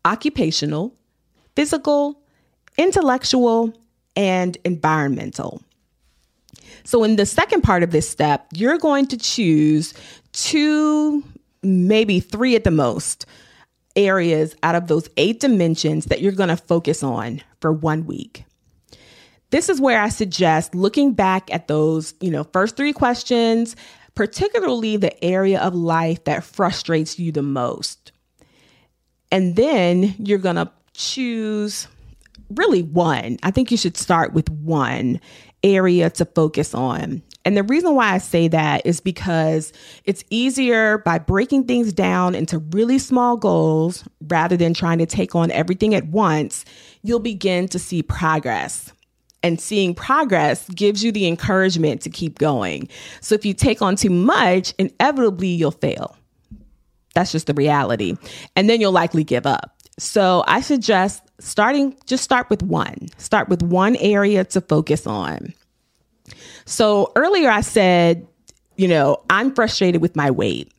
occupational, 0.05 0.93
physical, 1.59 2.23
intellectual, 2.77 3.73
and 4.15 4.57
environmental. 4.65 5.61
So, 6.85 7.03
in 7.03 7.17
the 7.17 7.27
second 7.27 7.63
part 7.63 7.83
of 7.83 7.91
this 7.91 8.09
step, 8.09 8.47
you're 8.55 8.79
going 8.79 9.09
to 9.09 9.17
choose 9.17 9.93
two, 10.33 11.25
maybe 11.65 12.21
three 12.21 12.55
at 12.55 12.63
the 12.63 12.71
most, 12.71 13.27
areas 13.97 14.55
out 14.63 14.77
of 14.77 14.87
those 14.87 15.09
eight 15.17 15.41
dimensions 15.41 16.05
that 16.05 16.21
you're 16.21 16.31
going 16.31 16.49
to 16.49 16.57
focus 16.57 17.03
on 17.03 17.43
for 17.61 17.73
one 17.73 18.07
week. 18.07 18.45
This 19.51 19.69
is 19.69 19.81
where 19.81 20.01
I 20.01 20.11
suggest 20.11 20.77
looking 20.77 21.13
back 21.13 21.53
at 21.53 21.67
those, 21.67 22.15
you 22.21 22.31
know, 22.31 22.45
first 22.45 22.77
three 22.77 22.93
questions, 22.93 23.75
particularly 24.15 24.97
the 24.97 25.25
area 25.25 25.59
of 25.59 25.75
life 25.75 26.23
that 26.23 26.45
frustrates 26.45 27.19
you 27.19 27.33
the 27.33 27.43
most. 27.43 28.13
And 29.33 29.57
then 29.57 30.15
you're 30.21 30.39
going 30.39 30.57
to 30.57 30.71
choose 30.99 31.89
really 32.51 32.83
one. 32.83 33.39
I 33.43 33.51
think 33.51 33.71
you 33.71 33.77
should 33.77 33.97
start 33.97 34.33
with 34.33 34.51
one 34.51 35.21
area 35.63 36.11
to 36.11 36.25
focus 36.25 36.75
on. 36.75 37.23
And 37.45 37.57
the 37.57 37.63
reason 37.63 37.95
why 37.95 38.13
I 38.13 38.19
say 38.19 38.49
that 38.49 38.85
is 38.85 39.01
because 39.01 39.73
it's 40.05 40.25
easier 40.29 40.99
by 40.99 41.19
breaking 41.19 41.65
things 41.65 41.93
down 41.93 42.35
into 42.35 42.59
really 42.59 42.99
small 42.99 43.37
goals 43.37 44.05
rather 44.29 44.57
than 44.57 44.75
trying 44.75 44.99
to 44.99 45.07
take 45.07 45.35
on 45.35 45.51
everything 45.53 45.95
at 45.95 46.09
once. 46.09 46.65
You'll 47.03 47.21
begin 47.21 47.69
to 47.69 47.79
see 47.79 48.03
progress. 48.03 48.93
And 49.43 49.61
seeing 49.61 49.95
progress 49.95 50.69
gives 50.71 51.05
you 51.05 51.13
the 51.13 51.29
encouragement 51.29 52.03
to 52.03 52.11
keep 52.11 52.39
going. 52.39 52.89
So 53.21 53.37
if 53.37 53.47
you 53.47 53.55
take 53.55 53.81
on 53.81 53.95
too 53.95 54.11
much, 54.11 54.75
inevitably 54.79 55.49
you'll 55.49 55.71
fail. 55.71 56.17
That's 57.15 57.33
just 57.33 57.47
the 57.47 57.55
reality. 57.55 58.17
And 58.57 58.69
then 58.69 58.81
you'll 58.81 58.93
likely 58.93 59.25
give 59.25 59.47
up. 59.47 59.78
So 59.99 60.45
I 60.47 60.61
suggest 60.61 61.23
starting, 61.41 61.97
just 62.07 62.25
start 62.25 62.49
with 62.51 62.63
one. 62.63 63.09
Start 63.19 63.49
with 63.49 63.63
one 63.63 63.97
area 63.97 64.45
to 64.45 64.61
focus 64.61 65.07
on. 65.07 65.53
So 66.65 67.13
earlier 67.17 67.51
I 67.51 67.61
said, 67.61 68.27
you 68.77 68.89
know, 68.89 69.23
I'm 69.29 69.55
frustrated 69.55 70.01
with 70.01 70.15
my 70.17 70.31
weight. 70.31 70.73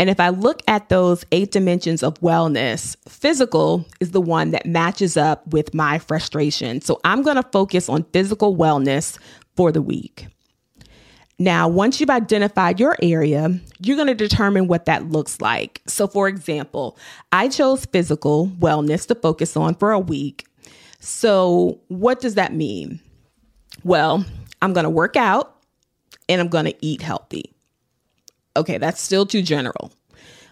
And 0.00 0.08
if 0.08 0.20
I 0.20 0.28
look 0.28 0.62
at 0.68 0.88
those 0.88 1.24
eight 1.32 1.50
dimensions 1.50 2.02
of 2.02 2.14
wellness, 2.20 2.96
physical 3.08 3.84
is 4.00 4.12
the 4.12 4.20
one 4.20 4.52
that 4.52 4.64
matches 4.64 5.16
up 5.16 5.46
with 5.48 5.74
my 5.74 5.98
frustration. 5.98 6.80
So 6.80 7.00
I'm 7.04 7.22
going 7.22 7.36
to 7.36 7.42
focus 7.42 7.88
on 7.88 8.04
physical 8.12 8.56
wellness 8.56 9.18
for 9.56 9.72
the 9.72 9.82
week. 9.82 10.28
Now, 11.40 11.68
once 11.68 12.00
you've 12.00 12.10
identified 12.10 12.80
your 12.80 12.96
area, 13.00 13.60
you're 13.80 13.96
going 13.96 14.08
to 14.08 14.14
determine 14.14 14.66
what 14.66 14.86
that 14.86 15.08
looks 15.10 15.40
like. 15.40 15.80
So, 15.86 16.08
for 16.08 16.26
example, 16.26 16.98
I 17.30 17.48
chose 17.48 17.84
physical 17.84 18.48
wellness 18.58 19.06
to 19.06 19.14
focus 19.14 19.56
on 19.56 19.76
for 19.76 19.92
a 19.92 20.00
week. 20.00 20.46
So, 20.98 21.80
what 21.86 22.20
does 22.20 22.34
that 22.34 22.54
mean? 22.54 23.00
Well, 23.84 24.24
I'm 24.60 24.72
going 24.72 24.84
to 24.84 24.90
work 24.90 25.14
out 25.14 25.54
and 26.28 26.40
I'm 26.40 26.48
going 26.48 26.64
to 26.64 26.74
eat 26.80 27.02
healthy. 27.02 27.54
Okay, 28.56 28.78
that's 28.78 29.00
still 29.00 29.24
too 29.24 29.42
general. 29.42 29.92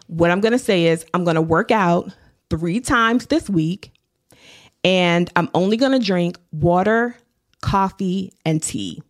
What 0.07 0.31
I'm 0.31 0.41
going 0.41 0.53
to 0.53 0.59
say 0.59 0.87
is, 0.87 1.05
I'm 1.13 1.25
going 1.25 1.35
to 1.35 1.43
work 1.43 1.73
out 1.73 2.15
three 2.49 2.79
times 2.79 3.27
this 3.27 3.51
week 3.51 3.91
and 4.85 5.29
I'm 5.35 5.51
only 5.53 5.77
going 5.77 5.99
to 5.99 6.07
drink 6.07 6.39
water, 6.53 7.17
coffee, 7.61 8.33
and 8.45 8.63
tea 8.63 9.03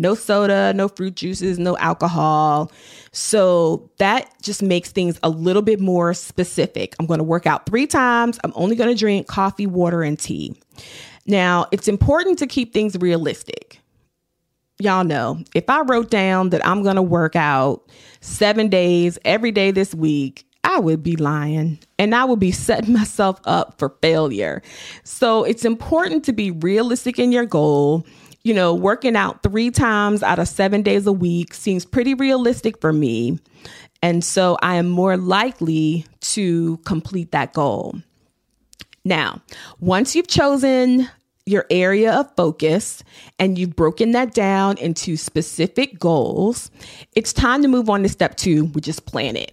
no 0.00 0.14
soda, 0.14 0.72
no 0.72 0.88
fruit 0.88 1.14
juices, 1.14 1.58
no 1.58 1.76
alcohol. 1.76 2.72
So 3.12 3.90
that 3.98 4.30
just 4.40 4.62
makes 4.62 4.90
things 4.90 5.20
a 5.22 5.28
little 5.28 5.62
bit 5.62 5.78
more 5.78 6.14
specific. 6.14 6.96
I'm 6.98 7.06
going 7.06 7.18
to 7.18 7.24
work 7.24 7.46
out 7.46 7.66
three 7.66 7.86
times. 7.86 8.38
I'm 8.42 8.52
only 8.56 8.76
going 8.76 8.88
to 8.88 8.98
drink 8.98 9.26
coffee, 9.26 9.66
water, 9.66 10.02
and 10.02 10.18
tea. 10.18 10.56
Now, 11.26 11.66
it's 11.70 11.86
important 11.86 12.38
to 12.38 12.46
keep 12.46 12.72
things 12.72 12.96
realistic. 12.96 13.80
Y'all 14.78 15.04
know 15.04 15.44
if 15.54 15.68
I 15.68 15.82
wrote 15.82 16.10
down 16.10 16.48
that 16.50 16.66
I'm 16.66 16.82
going 16.82 16.96
to 16.96 17.02
work 17.02 17.36
out 17.36 17.86
seven 18.22 18.68
days 18.68 19.18
every 19.26 19.52
day 19.52 19.70
this 19.70 19.94
week, 19.94 20.46
I 20.64 20.78
would 20.78 21.02
be 21.02 21.16
lying 21.16 21.78
and 21.98 22.14
I 22.14 22.24
would 22.24 22.40
be 22.40 22.50
setting 22.52 22.94
myself 22.94 23.38
up 23.44 23.78
for 23.78 23.90
failure. 24.00 24.62
So 25.04 25.44
it's 25.44 25.66
important 25.66 26.24
to 26.24 26.32
be 26.32 26.50
realistic 26.50 27.18
in 27.18 27.32
your 27.32 27.44
goal 27.44 28.06
you 28.42 28.54
know, 28.54 28.74
working 28.74 29.16
out 29.16 29.42
three 29.42 29.70
times 29.70 30.22
out 30.22 30.38
of 30.38 30.48
seven 30.48 30.82
days 30.82 31.06
a 31.06 31.12
week 31.12 31.54
seems 31.54 31.84
pretty 31.84 32.14
realistic 32.14 32.80
for 32.80 32.92
me. 32.92 33.38
And 34.02 34.24
so 34.24 34.56
I 34.62 34.76
am 34.76 34.88
more 34.88 35.16
likely 35.16 36.06
to 36.20 36.78
complete 36.78 37.32
that 37.32 37.52
goal. 37.52 37.96
Now, 39.04 39.42
once 39.78 40.14
you've 40.14 40.28
chosen 40.28 41.08
your 41.46 41.66
area 41.70 42.12
of 42.12 42.34
focus 42.36 43.02
and 43.38 43.58
you've 43.58 43.76
broken 43.76 44.12
that 44.12 44.34
down 44.34 44.78
into 44.78 45.16
specific 45.16 45.98
goals, 45.98 46.70
it's 47.14 47.32
time 47.32 47.62
to 47.62 47.68
move 47.68 47.90
on 47.90 48.02
to 48.02 48.08
step 48.08 48.36
two, 48.36 48.66
which 48.66 48.88
is 48.88 49.00
plan 49.00 49.36
it. 49.36 49.52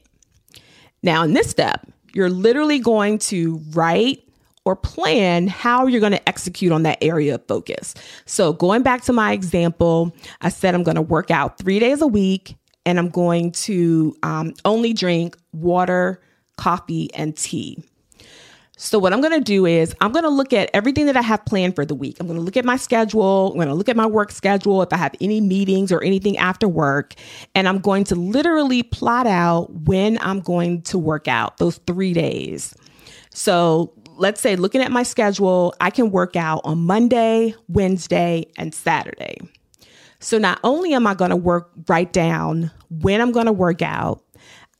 Now, 1.04 1.24
in 1.24 1.34
this 1.34 1.50
step, 1.50 1.88
you're 2.14 2.30
literally 2.30 2.80
going 2.80 3.20
to 3.20 3.62
write 3.72 4.27
or 4.68 4.76
plan 4.76 5.48
how 5.48 5.88
you're 5.88 6.02
going 6.02 6.12
to 6.12 6.28
execute 6.30 6.74
on 6.74 6.84
that 6.84 6.98
area 7.02 7.36
of 7.36 7.48
focus. 7.48 7.94
So, 8.26 8.52
going 8.52 8.84
back 8.84 9.02
to 9.04 9.14
my 9.14 9.32
example, 9.32 10.14
I 10.42 10.50
said 10.50 10.76
I'm 10.76 10.84
going 10.84 10.96
to 10.96 11.02
work 11.02 11.32
out 11.32 11.58
three 11.58 11.80
days 11.80 12.02
a 12.02 12.08
week 12.08 12.58
and 12.86 13.00
I'm 13.00 13.08
going 13.08 13.54
to 13.54 14.14
um, 14.24 14.54
only 14.66 14.92
drink 14.92 15.38
water, 15.54 16.22
coffee, 16.58 17.10
and 17.14 17.36
tea. 17.38 17.82
So, 18.76 19.00
what 19.00 19.14
I'm 19.14 19.22
going 19.22 19.34
to 19.34 19.44
do 19.44 19.66
is, 19.66 19.96
I'm 20.02 20.12
going 20.12 20.26
to 20.26 20.30
look 20.30 20.52
at 20.52 20.70
everything 20.74 21.06
that 21.06 21.16
I 21.16 21.22
have 21.22 21.46
planned 21.46 21.74
for 21.74 21.86
the 21.86 21.96
week. 21.96 22.18
I'm 22.20 22.28
going 22.28 22.38
to 22.38 22.44
look 22.44 22.58
at 22.58 22.66
my 22.66 22.76
schedule. 22.76 23.52
I'm 23.52 23.56
going 23.56 23.70
to 23.70 23.74
look 23.74 23.88
at 23.88 23.96
my 23.96 24.06
work 24.06 24.32
schedule, 24.32 24.82
if 24.82 24.92
I 24.92 24.98
have 24.98 25.16
any 25.22 25.40
meetings 25.40 25.94
or 25.94 26.04
anything 26.04 26.38
after 26.38 26.68
work. 26.68 27.16
And 27.56 27.70
I'm 27.70 27.80
going 27.80 28.04
to 28.04 28.16
literally 28.16 28.84
plot 28.84 29.28
out 29.28 29.74
when 29.74 30.20
I'm 30.20 30.42
going 30.42 30.82
to 30.84 31.00
work 31.00 31.30
out 31.30 31.58
those 31.58 31.78
three 31.88 32.14
days. 32.14 32.76
So, 33.38 33.94
let's 34.18 34.42
say 34.42 34.56
looking 34.56 34.82
at 34.82 34.92
my 34.92 35.04
schedule, 35.04 35.74
I 35.80 35.90
can 35.90 36.12
work 36.12 36.36
out 36.36 36.62
on 36.64 36.80
Monday, 36.80 37.56
Wednesday, 37.68 38.46
and 38.58 38.74
Saturday. 38.74 39.38
So 40.20 40.38
not 40.38 40.60
only 40.64 40.94
am 40.94 41.06
I 41.06 41.14
going 41.14 41.30
to 41.30 41.36
work 41.36 41.72
write 41.88 42.12
down 42.12 42.72
when 42.90 43.22
I'm 43.22 43.32
going 43.32 43.46
to 43.46 43.52
work 43.52 43.82
out, 43.82 44.24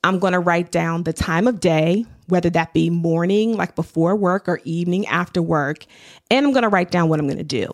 I'm 0.04 0.18
going 0.18 0.32
to 0.32 0.40
write 0.40 0.70
down 0.70 1.04
the 1.04 1.12
time 1.12 1.46
of 1.46 1.60
day, 1.60 2.04
whether 2.26 2.50
that 2.50 2.72
be 2.72 2.90
morning, 2.90 3.56
like 3.56 3.74
before 3.74 4.16
work, 4.16 4.48
or 4.48 4.60
evening 4.64 5.06
after 5.06 5.42
work, 5.42 5.86
and 6.30 6.44
I'm 6.44 6.52
going 6.52 6.62
to 6.62 6.68
write 6.68 6.90
down 6.90 7.08
what 7.08 7.20
I'm 7.20 7.26
going 7.26 7.38
to 7.38 7.44
do. 7.44 7.70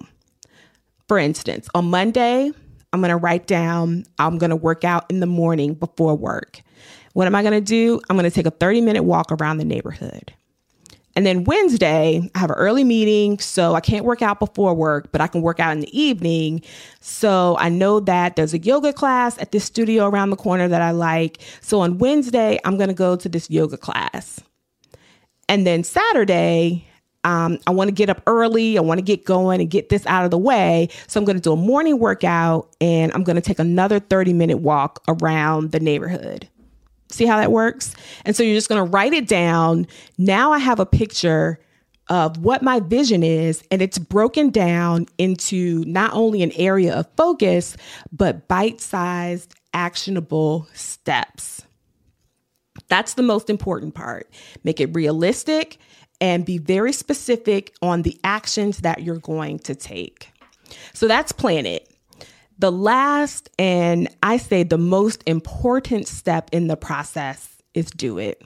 For 1.09 1.19
instance, 1.19 1.69
on 1.75 1.87
Monday, 1.87 2.51
I'm 2.93 3.01
going 3.01 3.11
to 3.11 3.17
write 3.17 3.47
down 3.47 4.05
I'm 4.19 4.39
going 4.39 4.51
to 4.51 4.57
work 4.57 4.85
out 4.85 5.11
in 5.11 5.21
the 5.21 5.27
morning 5.27 5.75
before 5.75 6.15
work. 6.15 6.61
What 7.13 7.27
am 7.27 7.35
I 7.35 7.43
going 7.43 7.55
to 7.55 7.61
do? 7.61 8.01
I'm 8.09 8.17
going 8.17 8.29
to 8.29 8.35
take 8.35 8.47
a 8.47 8.51
30 8.51 8.81
minute 8.81 9.03
walk 9.03 9.31
around 9.31 9.59
the 9.59 9.65
neighborhood. 9.65 10.35
And 11.17 11.25
then 11.25 11.45
Wednesday, 11.45 12.29
I 12.35 12.39
have 12.39 12.51
an 12.51 12.57
early 12.57 12.83
meeting, 12.83 13.39
so 13.39 13.75
I 13.75 13.81
can't 13.81 14.05
work 14.05 14.21
out 14.21 14.41
before 14.41 14.75
work, 14.75 15.13
but 15.13 15.21
I 15.21 15.29
can 15.29 15.43
work 15.43 15.61
out 15.61 15.73
in 15.73 15.81
the 15.81 15.99
evening. 15.99 16.63
So 17.01 17.57
I 17.59 17.69
know 17.69 18.01
that 18.01 18.35
there's 18.35 18.53
a 18.53 18.59
yoga 18.59 18.93
class 18.93 19.39
at 19.39 19.53
this 19.53 19.65
studio 19.65 20.07
around 20.07 20.31
the 20.31 20.37
corner 20.37 20.67
that 20.67 20.83
I 20.83 20.91
like. 20.91 21.39
So 21.61 21.81
on 21.81 21.99
Wednesday, 21.99 22.59
I'm 22.65 22.77
going 22.77 22.89
to 22.89 22.95
go 22.95 23.15
to 23.15 23.29
this 23.29 23.49
yoga 23.49 23.77
class. 23.77 24.41
And 25.49 25.65
then 25.67 25.85
Saturday, 25.85 26.85
um, 27.23 27.59
I 27.67 27.71
want 27.71 27.89
to 27.89 27.95
get 27.95 28.11
up 28.11 28.23
early. 28.27 28.77
I 28.77 28.81
want 28.81 28.99
to 28.99 29.03
get 29.03 29.25
going 29.25 29.61
and 29.61 29.71
get 29.71 29.89
this 29.89 30.05
out 30.07 30.25
of 30.25 30.31
the 30.31 30.39
way. 30.39 30.89
So 31.07 31.21
I'm 31.21 31.25
going 31.25 31.37
to 31.37 31.43
do 31.43 31.53
a 31.53 31.57
morning 31.57 31.99
workout 31.99 32.75
and 32.81 33.13
I'm 33.13 33.23
going 33.23 33.37
to 33.37 33.43
take 33.43 33.59
another 33.59 34.01
30 34.01 34.33
minute 34.33 34.59
walk 34.59 35.03
around 35.09 35.73
the 35.73 35.81
neighborhood. 35.81 36.49
See 37.15 37.27
how 37.27 37.37
that 37.37 37.53
works? 37.53 37.95
And 38.25 38.35
so 38.35 38.43
you're 38.43 38.57
just 38.57 38.69
going 38.69 38.85
to 38.85 38.91
write 38.91 39.13
it 39.13 39.29
down. 39.29 39.87
Now 40.19 40.53
I 40.53 40.59
have 40.59 40.81
a 40.81 40.87
picture 40.87 41.61
of 42.09 42.39
what 42.39 42.61
my 42.63 42.81
vision 42.81 43.23
is, 43.23 43.63
and 43.71 43.81
it's 43.81 43.99
broken 43.99 44.51
down 44.51 45.07
into 45.17 45.85
not 45.87 46.13
only 46.13 46.43
an 46.43 46.53
area 46.53 46.93
of 46.93 47.07
focus, 47.17 47.77
but 48.13 48.49
bite 48.49 48.81
sized, 48.81 49.55
actionable 49.73 50.69
steps. 50.75 51.63
That's 52.89 53.15
the 53.15 53.23
most 53.23 53.49
important 53.49 53.95
part. 53.95 54.29
Make 54.65 54.81
it 54.81 54.95
realistic 54.95 55.79
and 56.21 56.45
be 56.45 56.59
very 56.59 56.93
specific 56.93 57.75
on 57.81 58.03
the 58.03 58.19
actions 58.25 58.79
that 58.79 59.03
you're 59.03 59.17
going 59.17 59.61
to 59.61 59.75
take. 59.77 60.31
So 60.93 61.07
that's 61.07 61.31
plan 61.33 61.65
it. 61.65 61.94
The 62.59 62.71
last 62.71 63.51
and 63.59 64.09
I 64.23 64.37
say 64.37 64.63
the 64.63 64.79
most 64.79 65.23
important 65.27 66.07
step 66.07 66.51
in 66.53 66.69
the 66.69 66.77
process 66.77 67.63
is 67.75 67.91
do 67.91 68.19
it. 68.19 68.43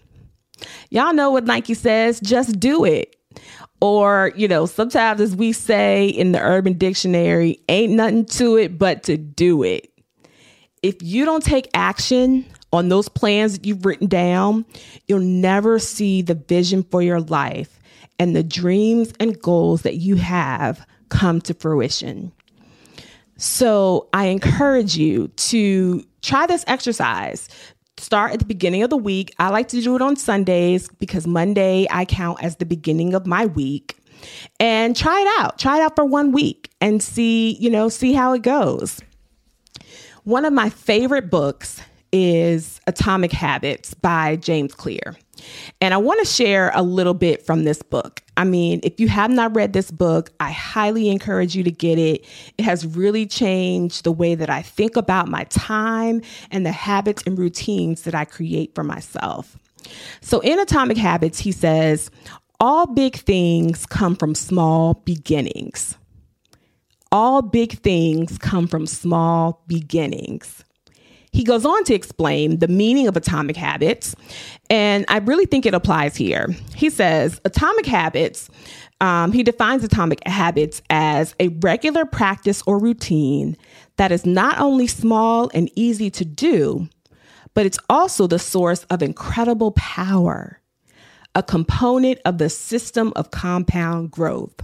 Y'all 0.91 1.13
know 1.13 1.31
what 1.31 1.45
Nike 1.45 1.75
says, 1.75 2.21
just 2.21 2.59
do 2.59 2.85
it. 2.85 3.17
Or, 3.81 4.33
you 4.35 4.49
know, 4.49 4.67
sometimes 4.67 5.21
as 5.21 5.37
we 5.37 5.53
say 5.53 6.09
in 6.09 6.33
the 6.33 6.41
urban 6.41 6.73
dictionary, 6.73 7.61
ain't 7.69 7.93
nothing 7.93 8.25
to 8.27 8.57
it 8.57 8.79
but 8.79 9.05
to 9.05 9.17
do 9.17 9.63
it. 9.63 9.93
If 10.83 10.97
you 11.03 11.25
don't 11.25 11.45
take 11.45 11.69
action 11.75 12.45
on 12.73 12.89
those 12.89 13.09
plans 13.09 13.53
that 13.53 13.67
you've 13.67 13.85
written 13.85 14.09
down, 14.09 14.65
you'll 15.07 15.21
never 15.21 15.79
see 15.79 16.23
the 16.23 16.35
vision 16.35 16.83
for 16.83 17.03
your 17.03 17.21
life 17.21 17.79
and 18.19 18.35
the 18.35 18.43
dreams 18.43 19.13
and 19.21 19.41
goals 19.41 19.83
that 19.83 19.97
you 19.97 20.17
have 20.17 20.85
come 21.09 21.41
to 21.43 21.55
fruition. 21.55 22.33
So 23.39 24.09
I 24.13 24.27
encourage 24.27 24.97
you 24.97 25.29
to 25.29 26.05
try 26.23 26.47
this 26.47 26.65
exercise. 26.67 27.49
Start 27.97 28.33
at 28.33 28.41
the 28.41 28.45
beginning 28.45 28.83
of 28.83 28.91
the 28.91 28.97
week. 28.97 29.35
I 29.39 29.49
like 29.51 29.69
to 29.69 29.81
do 29.81 29.95
it 29.97 30.03
on 30.03 30.17
Sundays 30.17 30.89
because 30.99 31.27
Monday 31.27 31.87
I 31.91 32.05
count 32.05 32.43
as 32.43 32.57
the 32.57 32.67
beginning 32.67 33.15
of 33.15 33.27
my 33.27 33.47
week. 33.47 33.97
And 34.59 34.97
try 34.97 35.21
it 35.21 35.41
out. 35.41 35.59
Try 35.59 35.79
it 35.79 35.83
out 35.83 35.95
for 35.95 36.05
one 36.05 36.33
week 36.33 36.71
and 36.81 37.01
see, 37.01 37.57
you 37.61 37.71
know, 37.71 37.89
see 37.89 38.13
how 38.13 38.33
it 38.33 38.43
goes. 38.43 39.01
One 40.25 40.45
of 40.45 40.53
my 40.53 40.69
favorite 40.69 41.31
books 41.31 41.81
is 42.13 42.81
Atomic 42.87 43.33
Habits 43.33 43.95
by 43.95 44.37
James 44.37 44.75
Clear. 44.75 45.17
And 45.81 45.95
I 45.95 45.99
want 45.99 46.21
to 46.21 46.27
share 46.27 46.73
a 46.75 46.83
little 46.83 47.15
bit 47.15 47.45
from 47.45 47.65
this 47.65 47.83
book. 47.83 48.23
I 48.37 48.45
mean, 48.45 48.81
if 48.83 48.99
you 48.99 49.09
have 49.09 49.31
not 49.31 49.55
read 49.55 49.73
this 49.73 49.91
book, 49.91 50.31
I 50.41 50.51
highly 50.51 51.09
encourage 51.09 51.55
you 51.55 51.63
to 51.65 51.71
get 51.71 51.99
it. 51.99 52.25
It 52.57 52.65
has 52.65 52.87
really 52.87 53.27
changed 53.27 54.05
the 54.05 54.13
way 54.13 54.35
that 54.35 54.51
I 54.51 54.63
think 54.63 54.97
about 54.97 55.29
my 55.29 55.45
time 55.45 56.23
and 56.51 56.67
the 56.67 56.73
habits 56.73 57.23
and 57.27 57.39
routines 57.39 58.03
that 58.03 58.15
I 58.15 58.25
create 58.25 58.75
for 58.75 58.85
myself. 58.85 59.57
So, 60.21 60.41
in 60.41 60.59
Atomic 60.59 60.97
Habits, 60.97 61.39
he 61.39 61.53
says, 61.53 62.11
All 62.61 62.87
big 62.87 63.17
things 63.17 63.87
come 63.87 64.17
from 64.17 64.35
small 64.35 64.95
beginnings. 65.05 65.97
All 67.11 67.41
big 67.41 67.79
things 67.79 68.37
come 68.39 68.67
from 68.67 68.87
small 68.87 69.63
beginnings. 69.67 70.65
He 71.33 71.45
goes 71.45 71.65
on 71.65 71.85
to 71.85 71.95
explain 71.95 72.59
the 72.59 72.69
meaning 72.69 73.07
of 73.07 73.17
atomic 73.17 73.57
habits, 73.57 74.15
and 74.71 75.05
I 75.09 75.19
really 75.19 75.47
think 75.47 75.67
it 75.67 75.75
applies 75.75 76.17
here. 76.17 76.49
He 76.75 76.91
says 76.91 77.41
atomic 77.45 77.87
habits, 77.87 78.49
um, 79.01 79.33
he 79.33 79.43
defines 79.43 79.85
atomic 79.85 80.27
habits 80.27 80.83
as 80.91 81.35
a 81.39 81.49
regular 81.49 82.05
practice 82.05 82.63
or 82.67 82.79
routine 82.79 83.57
that 83.97 84.11
is 84.11 84.27
not 84.27 84.59
only 84.59 84.87
small 84.87 85.51
and 85.55 85.71
easy 85.77 86.11
to 86.11 86.25
do, 86.25 86.89
but 87.55 87.67
it's 87.67 87.79
also 87.89 88.27
the 88.27 88.39
source 88.39 88.85
of 88.85 89.03
incredible 89.03 89.73
power, 89.73 90.61
a 91.35 91.43
component 91.43 92.21
of 92.25 92.39
the 92.39 92.49
system 92.49 93.13
of 93.17 93.31
compound 93.31 94.11
growth. 94.11 94.55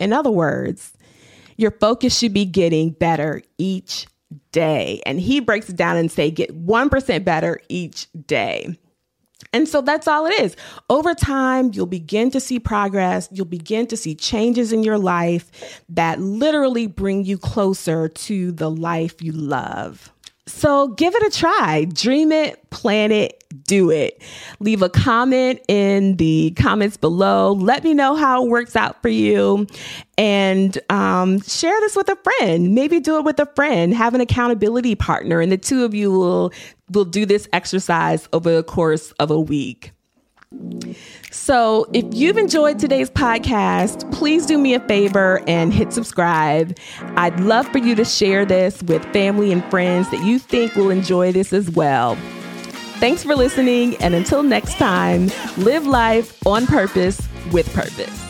In 0.00 0.12
other 0.12 0.30
words, 0.30 0.92
your 1.56 1.72
focus 1.72 2.16
should 2.16 2.32
be 2.32 2.44
getting 2.44 2.90
better 2.90 3.42
each 3.58 4.06
day. 4.52 5.00
And 5.06 5.20
he 5.20 5.40
breaks 5.40 5.68
it 5.68 5.76
down 5.76 5.96
and 5.96 6.10
say 6.10 6.30
get 6.30 6.66
1% 6.66 7.24
better 7.24 7.60
each 7.68 8.08
day. 8.26 8.78
And 9.52 9.68
so 9.68 9.80
that's 9.80 10.08
all 10.08 10.26
it 10.26 10.38
is. 10.40 10.56
Over 10.90 11.14
time, 11.14 11.70
you'll 11.72 11.86
begin 11.86 12.30
to 12.32 12.40
see 12.40 12.58
progress. 12.58 13.28
You'll 13.32 13.46
begin 13.46 13.86
to 13.86 13.96
see 13.96 14.14
changes 14.14 14.72
in 14.72 14.82
your 14.82 14.98
life 14.98 15.82
that 15.88 16.20
literally 16.20 16.86
bring 16.86 17.24
you 17.24 17.38
closer 17.38 18.08
to 18.08 18.52
the 18.52 18.70
life 18.70 19.22
you 19.22 19.32
love. 19.32 20.12
So 20.48 20.88
give 20.88 21.14
it 21.14 21.22
a 21.22 21.30
try. 21.36 21.84
Dream 21.84 22.32
it, 22.32 22.70
plan 22.70 23.12
it, 23.12 23.44
do 23.64 23.90
it. 23.90 24.20
Leave 24.60 24.82
a 24.82 24.88
comment 24.88 25.60
in 25.68 26.16
the 26.16 26.52
comments 26.56 26.96
below. 26.96 27.52
Let 27.52 27.84
me 27.84 27.94
know 27.94 28.16
how 28.16 28.44
it 28.44 28.48
works 28.48 28.74
out 28.74 29.00
for 29.02 29.08
you. 29.08 29.66
And 30.16 30.76
um, 30.90 31.40
share 31.42 31.78
this 31.80 31.94
with 31.94 32.08
a 32.08 32.16
friend. 32.16 32.74
Maybe 32.74 32.98
do 32.98 33.18
it 33.18 33.24
with 33.24 33.38
a 33.38 33.46
friend. 33.54 33.94
Have 33.94 34.14
an 34.14 34.20
accountability 34.20 34.94
partner, 34.94 35.40
and 35.40 35.52
the 35.52 35.58
two 35.58 35.84
of 35.84 35.94
you 35.94 36.10
will, 36.10 36.52
will 36.90 37.04
do 37.04 37.24
this 37.26 37.48
exercise 37.52 38.28
over 38.32 38.54
the 38.54 38.64
course 38.64 39.12
of 39.12 39.30
a 39.30 39.40
week. 39.40 39.92
So, 41.30 41.86
if 41.92 42.06
you've 42.12 42.38
enjoyed 42.38 42.78
today's 42.78 43.10
podcast, 43.10 44.10
please 44.12 44.46
do 44.46 44.56
me 44.56 44.74
a 44.74 44.80
favor 44.80 45.42
and 45.46 45.72
hit 45.72 45.92
subscribe. 45.92 46.76
I'd 47.16 47.38
love 47.40 47.66
for 47.68 47.78
you 47.78 47.94
to 47.94 48.04
share 48.04 48.44
this 48.44 48.82
with 48.84 49.04
family 49.12 49.52
and 49.52 49.64
friends 49.70 50.10
that 50.10 50.24
you 50.24 50.38
think 50.38 50.74
will 50.74 50.90
enjoy 50.90 51.32
this 51.32 51.52
as 51.52 51.70
well. 51.70 52.16
Thanks 52.98 53.22
for 53.22 53.36
listening, 53.36 53.96
and 53.98 54.14
until 54.14 54.42
next 54.42 54.74
time, 54.74 55.30
live 55.58 55.86
life 55.86 56.44
on 56.46 56.66
purpose 56.66 57.20
with 57.52 57.72
purpose. 57.72 58.27